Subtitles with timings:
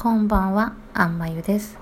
[0.00, 1.76] こんばんは、あんまゆです。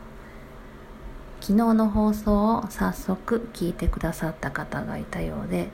[1.43, 5.69] 昨日の放送を早速聞いてくださった方がいたようで、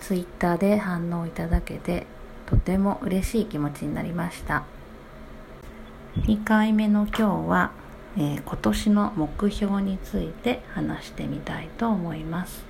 [0.00, 2.06] ツイッターで反応いただけて、
[2.46, 4.62] とても嬉しい気持ちになりました。
[6.18, 7.72] 2回目の今日は、
[8.16, 12.62] えー今年の目標について話してみたいと思います。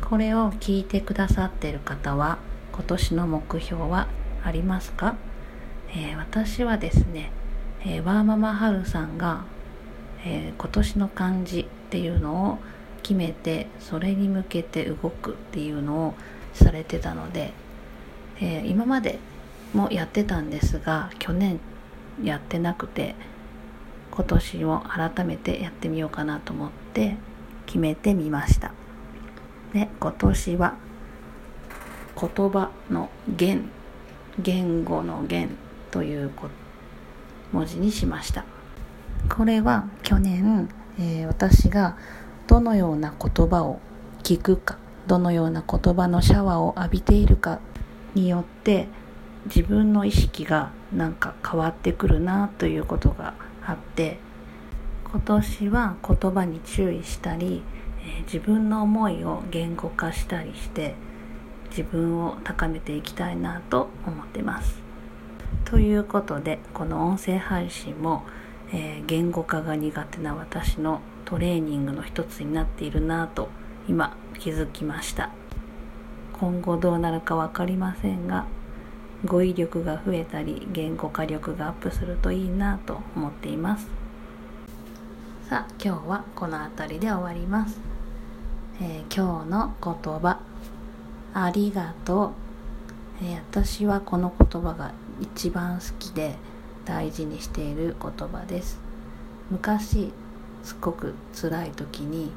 [0.00, 2.38] これを聞いてくださっている方は、
[2.72, 4.08] 今年の目標は
[4.42, 5.14] ありますか、
[5.90, 7.30] えー私はですね、
[7.88, 9.44] えーワーママハルさんが、
[10.24, 12.58] えー今年の漢字っていうのを
[13.02, 16.14] 決めてそれに向けて動くっていうのを
[16.52, 17.52] されてたので、
[18.40, 19.18] えー今まで
[19.72, 21.60] もやってたんですが去年
[22.22, 23.14] やってなくて
[24.10, 27.16] 今年も改めてやってみようかなと思って
[27.64, 28.72] 決めてみました。
[29.72, 30.74] で今年は
[32.20, 33.70] 言葉の言
[34.38, 35.50] 言語の言
[35.90, 36.67] ということ
[37.52, 38.44] 文字にしました。
[39.28, 41.96] これは去年、えー私が
[42.46, 43.78] どのような言葉を
[44.22, 47.60] 聞くかどのような言葉のシャワーを浴びているか
[48.14, 48.88] によって
[49.46, 54.18] 自分の意識がなんか変わってくるなということがあって
[55.10, 57.62] 今年は言葉に注意したり、
[58.02, 60.94] えー自分の思いを言語化したりして
[61.70, 64.87] 自分を高めていきたいなと思ってます。
[65.70, 68.24] ということでこの音声配信も、
[68.72, 73.48] えー言語化が苦手な私のトレーニングの一つになっているなと
[73.86, 75.30] 今気づきました。
[76.32, 78.46] 今後どうなるか分かりませんが
[79.26, 83.88] 語彙力が増えたり言語化力がアップするといいなと思っています。
[85.50, 87.78] さあ今日はこの辺りで終わります、
[88.80, 90.40] えー今日の言葉
[91.34, 92.32] ありがと
[93.20, 96.36] う、えー私はこの言葉が一番好きで
[96.84, 98.80] 大事にしている言葉です。
[99.50, 100.12] 昔
[100.62, 102.30] すっごく辛い時に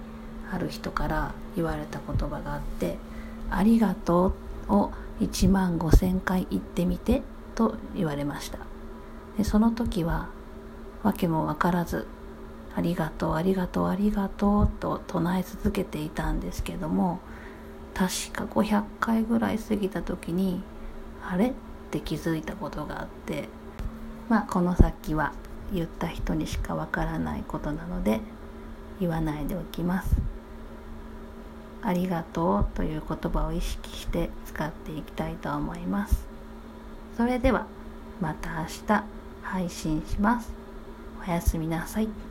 [0.51, 2.97] ある人から言われた言葉があって
[3.49, 4.33] 「ありがと
[4.69, 7.21] う」を1万5,000回言ってみて
[7.55, 8.59] と言われました。
[9.37, 10.27] でその時は
[11.03, 12.07] 訳も分からず
[12.75, 17.19] 「ありがとうありがとうありがとう」と唱え続けていたんですけども
[17.93, 20.63] 確か500回ぐらい過ぎた時に
[21.27, 21.53] あれ？
[21.91, 23.49] って気づいたことがあって
[24.29, 25.33] まあこの先は
[25.73, 28.21] 言った人にしかわからないことなので
[29.01, 30.15] 言わないでおきます。
[31.83, 36.27] ありがとうという言葉を意識して使っていきたいと思います。
[37.17, 37.65] それでは
[38.21, 39.03] また明日
[39.41, 40.51] 配信します。
[41.27, 42.30] おやすみなさい。